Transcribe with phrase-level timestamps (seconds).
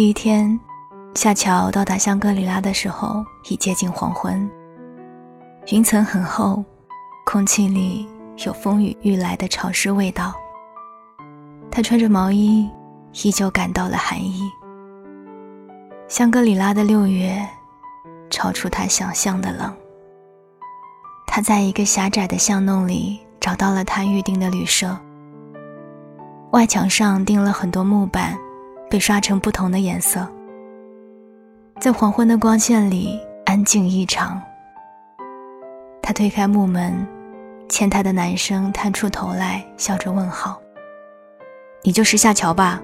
[0.00, 0.58] 第一天，
[1.14, 4.50] 夏乔到达香格里拉的时候已接近黄昏，
[5.66, 6.64] 云层很厚，
[7.26, 8.08] 空气里
[8.46, 10.32] 有风雨欲来的潮湿味道。
[11.70, 12.66] 他穿着毛衣，
[13.22, 14.50] 依旧感到了寒意。
[16.08, 17.46] 香格里拉的六月，
[18.30, 19.70] 超出他想象的冷。
[21.26, 24.98] 他在一个狭窄的巷弄里找到了他预定的旅社。
[26.52, 28.34] 外墙上钉了很多木板，
[28.90, 30.26] 被刷成不同的颜色。
[31.80, 34.42] 在黄昏的光线里，安静异常。
[36.02, 37.06] 他推开木门，
[37.68, 40.60] 前台的男生探出头来，笑着问好
[41.84, 42.82] ：“你就是夏乔吧？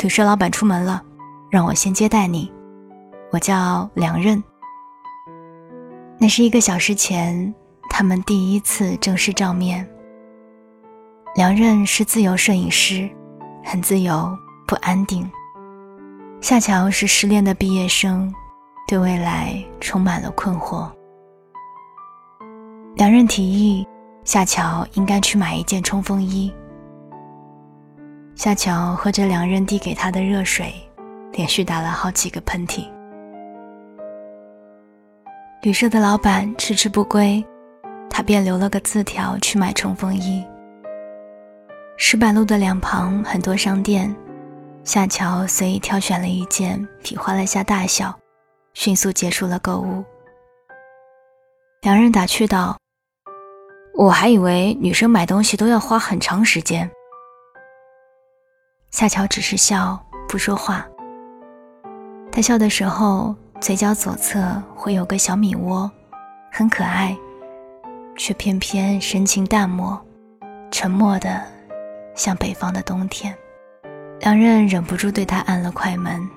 [0.00, 1.02] 旅社老板出门了，
[1.50, 2.50] 让我先接待你。
[3.32, 4.42] 我叫梁任。”
[6.18, 7.52] 那是一个小时前，
[7.90, 9.86] 他们第一次正式照面。
[11.34, 13.10] 梁任是自由摄影师，
[13.62, 14.34] 很自由，
[14.66, 15.30] 不安定。
[16.40, 18.32] 夏乔是失恋的毕业生，
[18.86, 20.90] 对未来充满了困惑。
[22.94, 23.86] 两人提议，
[24.24, 26.52] 夏乔应该去买一件冲锋衣。
[28.34, 30.74] 夏乔喝着两人递给他的热水，
[31.32, 32.86] 连续打了好几个喷嚏。
[35.62, 37.44] 旅社的老板迟迟不归，
[38.08, 40.44] 他便留了个字条去买冲锋衣。
[41.96, 44.14] 石板路的两旁很多商店，
[44.86, 48.16] 夏乔随意挑选了一件，比划了下大小，
[48.72, 50.04] 迅速结束了购物。
[51.82, 52.78] 两人打趣道
[53.98, 56.88] ：“我还以为女生买东西都要花很长时间。”
[58.92, 60.86] 夏乔只是笑，不说话。
[62.30, 64.40] 他笑的时候，嘴角左侧
[64.76, 65.90] 会有个小米窝，
[66.52, 67.16] 很可爱，
[68.16, 70.00] 却偏偏神情淡漠，
[70.70, 71.42] 沉默的。
[72.14, 73.36] 像北方的冬天，
[74.20, 76.28] 两人忍不住对他按了快门。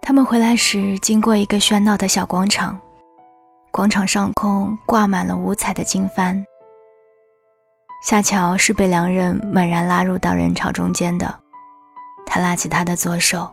[0.00, 2.78] 他们回来时经过一个喧闹的小广场，
[3.70, 6.42] 广场上空挂满了五彩的经幡。
[8.02, 11.40] 夏乔是被两人猛然拉入到人潮中间的，
[12.24, 13.48] 他拉起他的左手，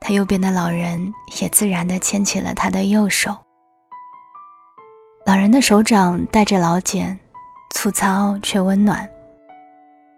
[0.00, 3.36] 他右边的老人也自然地牵起了他的右手。
[5.26, 7.18] 老人的手掌带着老茧。
[7.72, 9.08] 粗糙却温暖。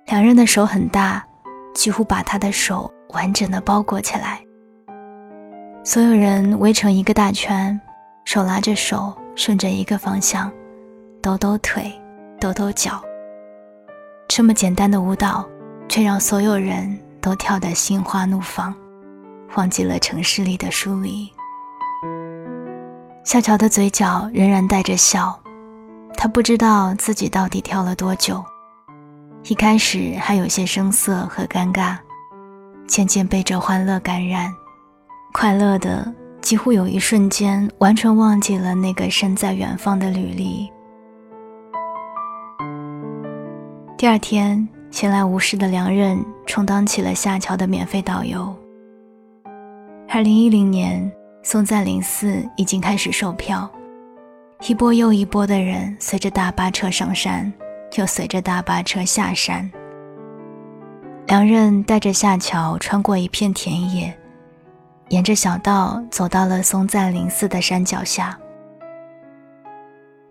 [0.06, 1.24] 两人的手很大，
[1.74, 4.40] 几乎把他的手完整的包裹起来。
[5.84, 7.80] 所有人围成一个大圈，
[8.24, 10.50] 手拉着手，顺着一个方向，
[11.22, 11.92] 抖抖腿，
[12.38, 13.02] 抖抖脚。
[14.28, 15.44] 这么简单的舞蹈，
[15.88, 18.74] 却让所有人都跳得心花怒放，
[19.56, 21.30] 忘记了城市里的疏离。
[23.24, 25.38] 小乔的嘴角仍然带着笑。
[26.16, 28.44] 他不知道自己到底跳了多久，
[29.44, 31.96] 一开始还有些生涩和尴尬，
[32.86, 34.54] 渐渐被这欢乐感染，
[35.32, 40.70] 快乐的几乎有一瞬间完全忘记了那个身在远方的履历。
[43.98, 48.54] 第二天，闲来无事的梁任充当起了下桥的免费导游。
[50.08, 51.10] 二零一零年，
[51.42, 53.68] 松赞林寺已经开始售票。
[54.68, 57.52] 一波又一波的人随着大巴车上山，
[57.94, 59.70] 又随着大巴车下山。
[61.26, 64.12] 两人带着夏乔穿过一片田野，
[65.08, 68.38] 沿着小道走到了松赞林寺的山脚下。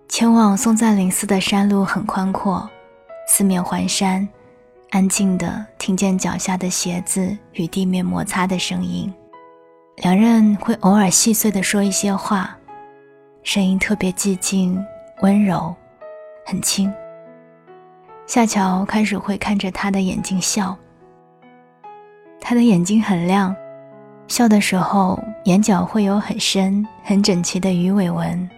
[0.07, 2.69] 前往松赞林寺的山路很宽阔，
[3.27, 4.27] 四面环山，
[4.89, 9.11] 安静的听见脚下的鞋子与地面摩擦的声音。
[9.97, 12.55] 两人会偶尔细碎的说一些话。
[13.43, 14.85] 声音特别寂静、
[15.21, 15.73] 温柔，
[16.45, 16.93] 很轻。
[18.31, 20.73] 夏乔开始会看着他的眼睛笑，
[22.39, 23.53] 他的眼睛很亮，
[24.29, 28.49] 笑的时候眼角会有很深、很整齐的鱼尾纹。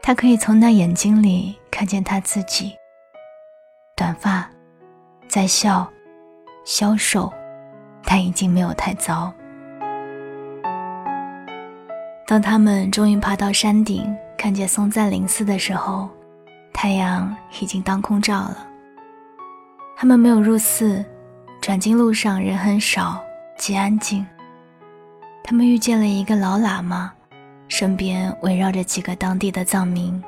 [0.00, 2.72] 他可以从那眼睛里看见他自己，
[3.96, 4.48] 短发，
[5.26, 5.84] 在笑，
[6.64, 7.32] 消瘦，
[8.04, 9.32] 但已经没有太糟。
[12.28, 16.08] 当他们终于爬到山顶，看见松赞林寺的时候，
[16.80, 18.64] 太阳已经当空照了。
[19.96, 21.04] 他们没有入寺，
[21.60, 23.20] 转经路上人很少，
[23.58, 24.24] 极安静。
[25.42, 27.12] 他们遇见了一个老喇嘛，
[27.66, 30.22] 身边围绕着几个当地的藏民。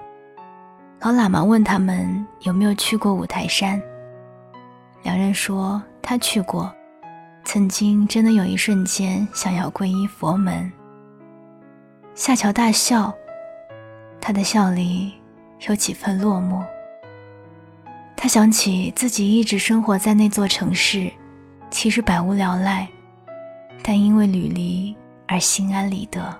[0.98, 3.80] 老喇嘛问他们有没有去过五台山。
[5.04, 6.68] 两人说他去过，
[7.44, 10.68] 曾经真的有一瞬间想要皈依佛门。
[12.16, 13.14] 夏乔大笑，
[14.20, 15.14] 他的笑里
[15.68, 16.64] 有几分落寞。
[18.16, 21.10] 他想起自己一直生活在那座城市，
[21.70, 22.86] 其实百无聊赖，
[23.82, 24.94] 但因为吕离
[25.26, 26.38] 而心安理得。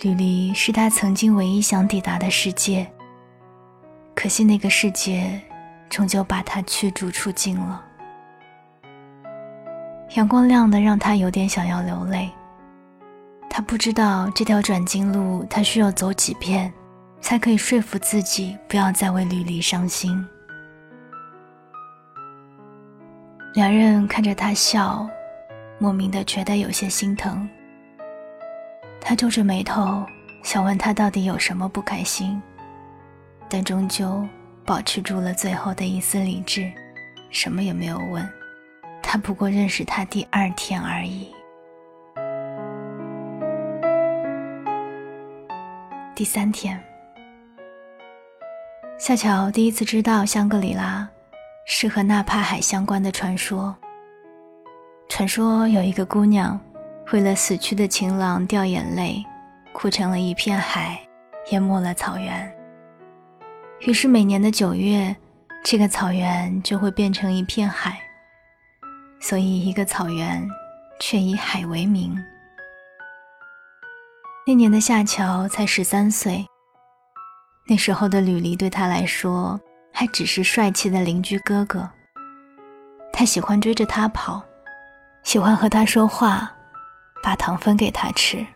[0.00, 2.90] 吕离是他曾经唯一想抵达的世界，
[4.14, 5.38] 可惜那个世界
[5.90, 7.84] 终究把他驱逐出境了。
[10.14, 12.30] 阳光亮的让他有点想要流泪。
[13.50, 16.72] 他不知道这条转经路他需要走几遍，
[17.20, 20.26] 才可以说服自己不要再为吕离伤心。
[23.54, 25.08] 两人看着他笑，
[25.78, 27.48] 莫名的觉得有些心疼。
[29.00, 30.04] 他皱着眉头，
[30.42, 32.40] 想问他到底有什么不开心，
[33.48, 34.24] 但终究
[34.64, 36.70] 保持住了最后的一丝理智，
[37.30, 38.26] 什么也没有问。
[39.02, 41.34] 他不过认识他第二天而已。
[46.14, 46.80] 第三天，
[49.00, 51.08] 夏乔第一次知道香格里拉。
[51.64, 53.74] 是和纳帕海相关的传说。
[55.08, 56.60] 传说有一个姑娘，
[57.12, 59.24] 为了死去的情郎掉眼泪，
[59.72, 61.00] 哭成了一片海，
[61.50, 62.54] 淹没了草原。
[63.80, 65.16] 于是每年的九月，
[65.64, 67.98] 这个草原就会变成一片海。
[69.18, 70.46] 所以一个草原，
[71.00, 72.14] 却以海为名。
[74.46, 76.44] 那年的夏乔才十三岁，
[77.70, 79.58] 那时候的吕离对他来说。
[79.92, 81.86] 还只是帅气的邻居哥哥。
[83.12, 84.40] 他喜欢追着他跑，
[85.24, 86.50] 喜欢和他说话，
[87.22, 88.46] 把糖分给他吃。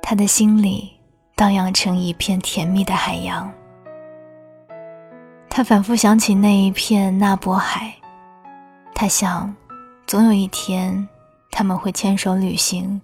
[0.00, 0.90] 他的心里
[1.34, 3.52] 荡漾成一片甜蜜的海洋。
[5.50, 7.92] 他反复想起那一片纳波海，
[8.94, 9.52] 他想，
[10.06, 11.06] 总有一天，
[11.50, 12.98] 他们会牵手旅行，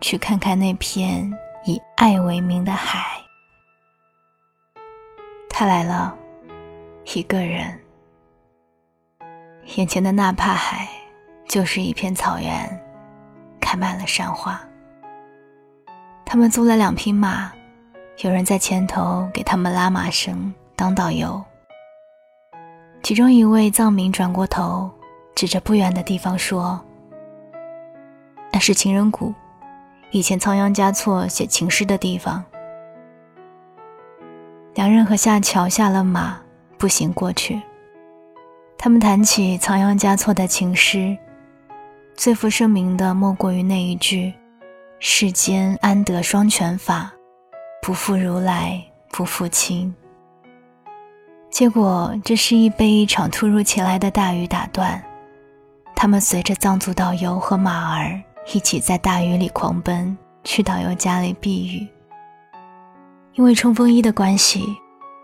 [0.00, 1.30] 去看看那片
[1.64, 3.20] 以爱为名的海。
[5.48, 6.16] 他来了，
[7.14, 7.78] 一个人。
[9.76, 10.88] 眼前的纳帕海
[11.46, 12.82] 就是一片草原，
[13.60, 14.60] 开满了山花。
[16.24, 17.52] 他们租了两匹马，
[18.18, 21.42] 有人在前头给他们拉马绳当导游。
[23.02, 24.90] 其中一位藏民转过头，
[25.34, 26.80] 指着不远的地方说
[28.52, 29.34] ：“那是情人谷，
[30.12, 32.44] 以前仓央嘉措写情诗的地方。”
[34.74, 36.40] 两人和夏乔下了马，
[36.78, 37.60] 步行过去。
[38.78, 41.16] 他们谈起仓央嘉措的情诗，
[42.14, 44.32] 最负盛名的莫过于那一句
[44.98, 47.12] ：“世间安得双全法，
[47.82, 49.94] 不负如来不负卿。”
[51.50, 55.00] 结果，这诗意被一场突如其来的大雨打断。
[55.94, 61.86] 他们随着藏族导游和马儿一起在大雨里狂奔，去导游家里避雨。
[63.34, 64.64] 因为冲锋衣的关系，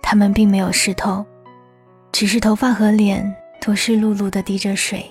[0.02, 1.24] 他们并没有湿透，
[2.12, 5.04] 只是头发和脸都湿漉漉的滴着水。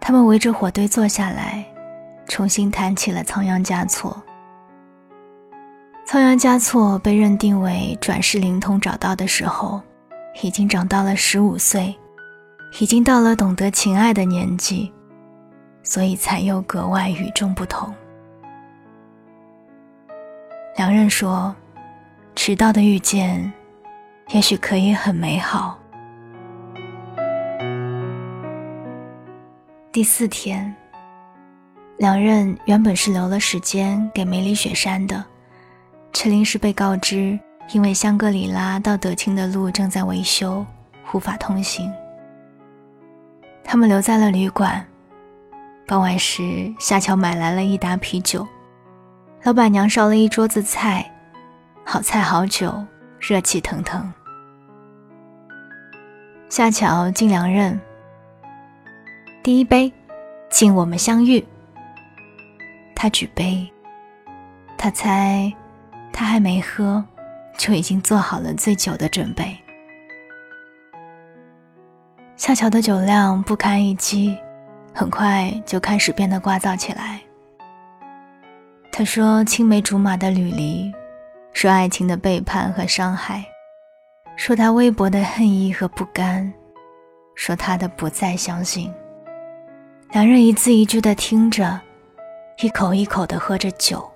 [0.00, 1.64] 他们围着火堆坐下来，
[2.26, 4.20] 重新谈起了仓央嘉措。
[6.04, 9.80] 仓央嘉措被认定为转世灵童找到的时候，
[10.42, 11.96] 已经长到了十五岁，
[12.80, 14.92] 已经到了懂得情爱的年纪，
[15.82, 17.92] 所以才又格外与众不同。
[20.76, 21.54] 两人说。
[22.34, 23.52] 迟到的遇见，
[24.30, 25.78] 也许可以很美好。
[29.92, 30.74] 第四天，
[31.98, 35.22] 两人原本是留了时间给梅里雪山的，
[36.14, 37.38] 却临时被告知，
[37.72, 40.64] 因为香格里拉到德清的路正在维修，
[41.12, 41.92] 无法通行。
[43.62, 44.84] 他们留在了旅馆。
[45.86, 48.46] 傍晚时，夏乔买来了一打啤酒，
[49.42, 51.08] 老板娘烧了一桌子菜。
[51.84, 52.72] 好菜好酒，
[53.18, 54.10] 热气腾腾。
[56.48, 57.78] 夏乔敬两人，
[59.42, 59.92] 第一杯，
[60.48, 61.44] 敬我们相遇。
[62.94, 63.68] 他举杯，
[64.78, 65.52] 他猜，
[66.12, 67.04] 他还没喝，
[67.58, 69.58] 就已经做好了醉酒的准备。
[72.36, 74.38] 夏乔的酒量不堪一击，
[74.94, 77.20] 很快就开始变得聒噪起来。
[78.90, 80.92] 他说：“青梅竹马的吕离。”
[81.54, 83.44] 说爱情的背叛和伤害，
[84.36, 86.50] 说他微薄的恨意和不甘，
[87.34, 88.92] 说他的不再相信。
[90.12, 91.78] 两人一字一句的听着，
[92.62, 94.10] 一口一口的喝着酒。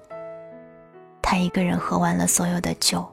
[1.21, 3.07] 他一个人喝完了所有的酒，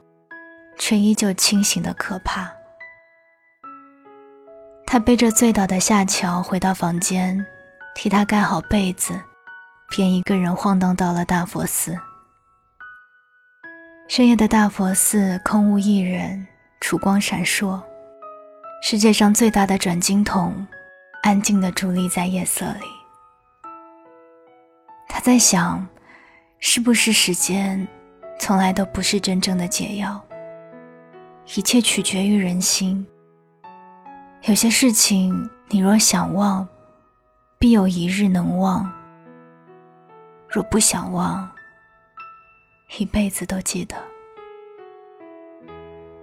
[0.78, 2.50] 却依旧清醒的可怕。
[4.86, 7.46] 他背着醉倒的夏乔回到房间，
[7.96, 9.20] 替他盖好被子，
[9.90, 11.98] 便一个人晃荡到了大佛寺。
[14.10, 16.46] 深夜的大佛寺空无一人，
[16.80, 17.82] 烛光闪烁，
[18.82, 20.66] 世界上最大的转经筒，
[21.22, 22.86] 安静地伫立在夜色里。
[25.08, 25.88] 他在想，
[26.60, 27.88] 是不是时间，
[28.40, 30.22] 从来都不是真正的解药？
[31.56, 33.06] 一切取决于人心。
[34.44, 36.68] 有些事情，你若想忘，
[37.64, 38.86] 必有一日能忘；
[40.50, 41.50] 若不想忘，
[42.98, 43.96] 一辈子都记得。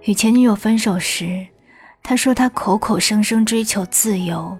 [0.03, 1.43] 与前女友分手时，
[2.03, 4.55] 他说他口口声声追求自由，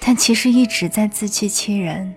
[0.00, 2.16] 但其实一直在自欺欺人。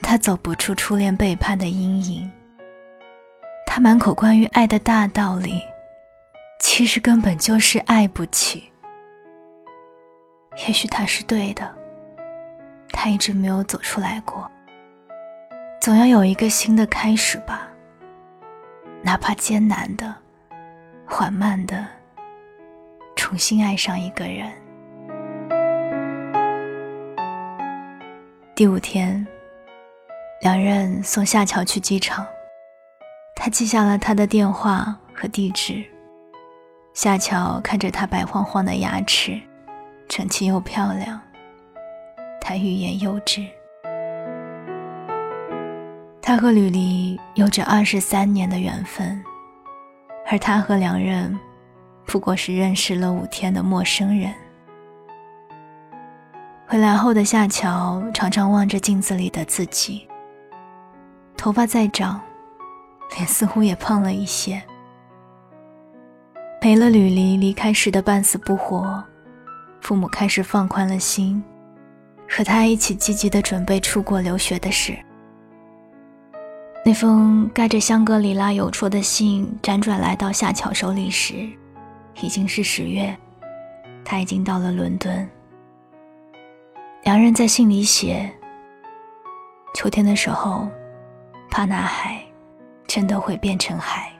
[0.00, 2.32] 他走不出初恋背叛的阴影，
[3.66, 5.60] 他满口关于爱的大道理，
[6.58, 8.64] 其实根本就是爱不起。
[10.66, 11.70] 也许他是对的，
[12.92, 14.50] 他一直没有走出来过。
[15.80, 17.68] 总要有一个新的开始吧，
[19.02, 20.14] 哪怕艰难的、
[21.06, 21.86] 缓慢的，
[23.16, 24.52] 重新爱上一个人。
[28.54, 29.26] 第五天。
[30.42, 32.26] 两人送夏乔去机场，
[33.36, 35.84] 他记下了他的电话和地址。
[36.94, 39.40] 夏乔看着他白晃晃的牙齿，
[40.08, 41.20] 整齐又漂亮。
[42.42, 43.46] 他欲言又止。
[46.20, 49.22] 他和吕离有着二十三年的缘分，
[50.28, 51.38] 而他和两人
[52.04, 54.34] 不过是认识了五天的陌生人。
[56.66, 60.06] 回来后的夏乔常常望着镜子里的自己。
[61.36, 62.20] 头发在长，
[63.14, 64.62] 脸似乎也胖了一些。
[66.62, 69.02] 没了吕离离开时的半死不活，
[69.80, 71.42] 父母开始放宽了心，
[72.34, 74.96] 和他一起积极的准备出国留学的事。
[76.84, 81.46] 那封盖着香格里拉邮戳的信辗转来到夏乔手里时，
[82.22, 83.14] 已经是十月，
[84.04, 85.28] 他已经到了伦敦。
[87.04, 88.32] 两人在信里写：
[89.74, 90.68] 秋天的时候。
[91.54, 92.18] 帕纳海
[92.86, 94.10] 真的会变成海。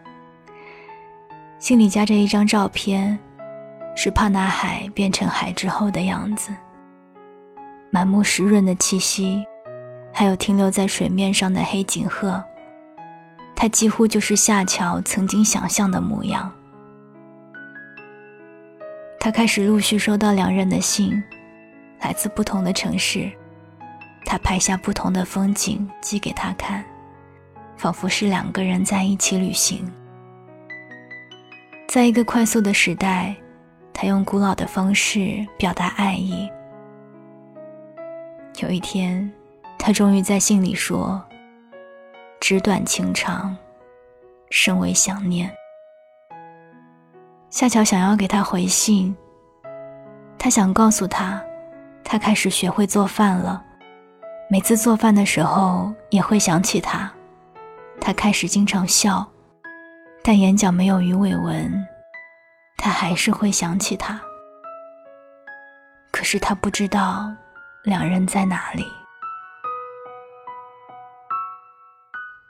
[1.58, 3.18] 信里夹着一张照片，
[3.96, 6.52] 是帕纳海变成海之后的样子。
[7.94, 9.44] 满目湿润的气息，
[10.14, 12.42] 还有停留在水面上的黑锦鹤，
[13.54, 16.50] 它几乎就是夏乔曾经想象的模样。
[19.20, 21.22] 他开始陆续收到两人的信，
[22.00, 23.30] 来自不同的城市，
[24.24, 26.82] 他拍下不同的风景寄给他看。
[27.76, 29.86] 仿佛是两个人在一起旅行，
[31.88, 33.36] 在一个快速的时代，
[33.92, 36.48] 他用古老的方式表达爱意。
[38.58, 39.30] 有一天，
[39.78, 41.22] 他终于在信里说
[42.38, 43.56] ：“纸短情长，
[44.50, 45.50] 深为想念。”
[47.50, 49.16] 夏乔想要给他回信，
[50.38, 51.42] 他想告诉他，
[52.04, 53.64] 他开始学会做饭了，
[54.48, 57.10] 每次做饭的时候也会想起他。
[58.00, 59.26] 他开始经常笑，
[60.22, 61.86] 但眼角没有鱼尾纹。
[62.76, 64.20] 他还是会想起他，
[66.10, 67.32] 可是他不知道
[67.84, 68.86] 两人在哪里。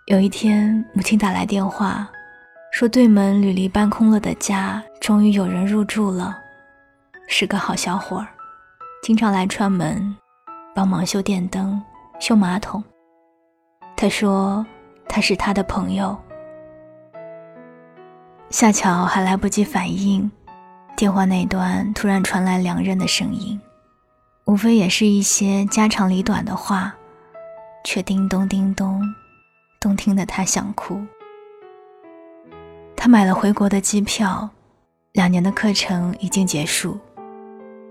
[0.06, 2.08] 有一天，母亲打来电话，
[2.72, 6.38] 说对门屡离搬空了的家终于有人入住了，
[7.28, 8.28] 是个好小伙儿，
[9.02, 10.14] 经常来串门，
[10.74, 11.82] 帮忙修电灯、
[12.18, 12.82] 修马桶。
[13.96, 14.64] 他说。
[15.08, 16.16] 他是他的朋友。
[18.48, 20.30] 夏巧还来不及反应，
[20.96, 23.60] 电话那端突然传来两人的声音，
[24.44, 26.92] 无非也是一些家长里短的话，
[27.84, 29.00] 却叮咚叮咚，
[29.80, 31.00] 动听的他想哭。
[32.96, 34.48] 他买了回国的机票，
[35.12, 36.98] 两年的课程已经结束，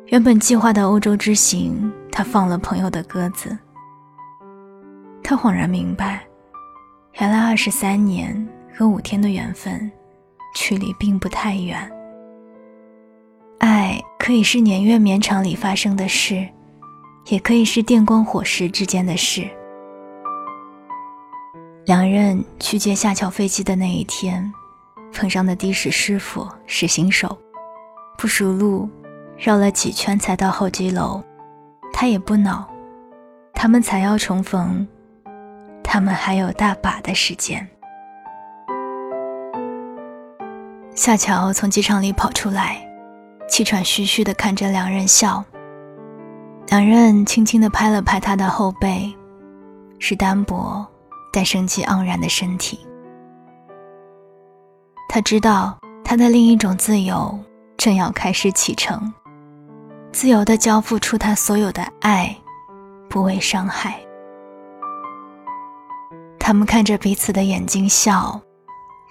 [0.08, 3.58] 原本计划的欧洲之行，他放了朋友的鸽子。
[5.24, 6.22] 他恍然明白。
[7.20, 9.92] 原来二十三年和五天的缘分，
[10.56, 11.92] 距离并不太远。
[13.60, 16.48] 爱可以是年月绵长里发生的事，
[17.26, 19.46] 也可以是电光火石之间的事。
[21.86, 24.50] 两人去接下桥飞机的那一天，
[25.12, 27.38] 碰上的的士师傅是新手，
[28.18, 28.90] 不熟路，
[29.38, 31.22] 绕了几圈才到候机楼。
[31.92, 32.66] 他也不恼，
[33.54, 34.88] 他们才要重逢。
[35.84, 37.68] 他们还有大把的时间。
[40.96, 42.88] 夏乔从机场里跑出来，
[43.52, 45.44] 气喘吁吁地看着两人笑。
[46.68, 49.14] 两人轻轻地拍了拍他的后背，
[50.00, 50.88] 是单薄
[51.34, 52.80] 但生机盎然的身体。
[55.10, 57.38] 他知道他的另一种自由
[57.76, 59.14] 正要开始启程。
[60.14, 62.34] 自由的交付出他所有的爱，
[63.10, 64.00] 不为伤害。
[66.40, 68.40] 他们看着彼此的眼睛笑，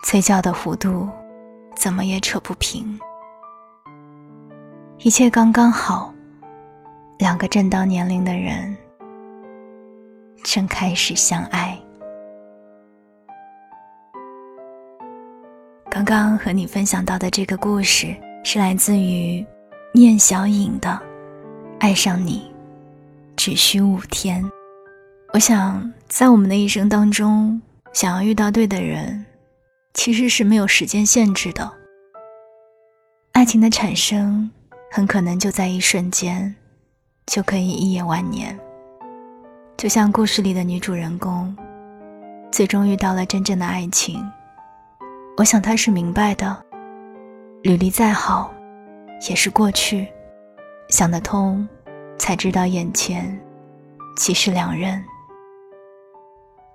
[0.02, 1.06] 嘴角的弧度
[1.76, 2.98] 怎么也扯不平。
[5.02, 6.12] 一切刚刚好，
[7.16, 8.76] 两个正当年龄的人
[10.44, 11.78] 正开始相爱。
[15.90, 18.14] 刚刚和你分享到的这个故事，
[18.44, 19.42] 是来自于
[19.94, 20.90] 念小颖的
[21.78, 22.52] 《爱上你
[23.36, 24.44] 只需五天》。
[25.32, 27.58] 我想，在我们的一生当中，
[27.94, 29.24] 想要遇到对的人，
[29.94, 31.72] 其实是没有时间限制的。
[33.32, 34.50] 爱情的产生。
[34.92, 36.52] 很可能就在一瞬间，
[37.24, 38.58] 就可以一眼万年。
[39.76, 41.56] 就像故事里的女主人公，
[42.50, 44.20] 最终遇到了真正的爱情。
[45.36, 46.60] 我想她是明白的，
[47.62, 48.52] 履历再好，
[49.28, 50.08] 也是过去。
[50.88, 51.66] 想得通，
[52.18, 53.40] 才知道眼前
[54.16, 55.00] 即是两人。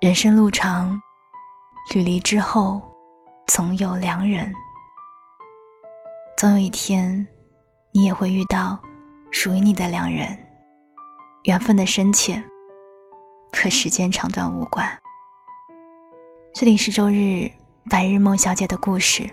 [0.00, 0.98] 人生路长，
[1.94, 2.80] 履历之后，
[3.46, 4.50] 总有良人。
[6.38, 7.26] 总有一天。
[7.96, 8.78] 你也会遇到
[9.30, 10.38] 属于你的良人，
[11.44, 12.44] 缘分的深浅
[13.50, 14.86] 和时间长短无关。
[16.52, 17.50] 这里是周日
[17.88, 19.26] 白日梦小姐的故事，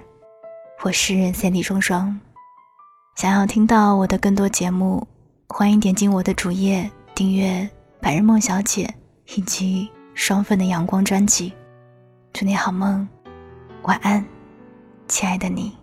[0.82, 2.18] 我是 Sandy 双双。
[3.18, 5.06] 想要听到我的更多节目，
[5.50, 8.90] 欢迎点进我的主页订阅白日梦小姐
[9.36, 11.52] 以及双份的阳光专辑。
[12.32, 13.06] 祝你好梦，
[13.82, 14.26] 晚安，
[15.10, 15.83] 亲爱的你。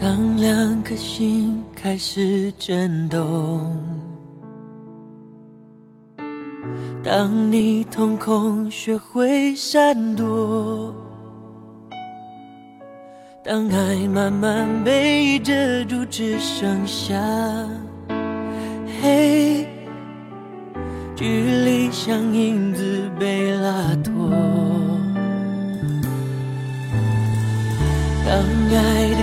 [0.00, 3.76] 当两颗心开始震动，
[7.02, 10.94] 当你瞳孔学会闪躲，
[13.44, 15.52] 当爱慢慢被遮
[15.86, 17.20] 住，只剩下
[19.02, 19.66] 黑，
[21.16, 21.24] 距
[21.64, 24.30] 离像影子被拉脱。
[28.24, 28.36] 当
[28.70, 29.22] 爱的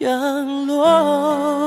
[0.00, 1.59] 降落。